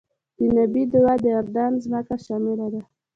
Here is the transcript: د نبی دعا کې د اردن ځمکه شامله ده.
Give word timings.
د 0.37 0.39
نبی 0.57 0.83
دعا 0.93 1.13
کې 1.17 1.21
د 1.29 1.35
اردن 1.39 1.71
ځمکه 1.83 2.15
شامله 2.25 2.67
ده. 2.73 2.81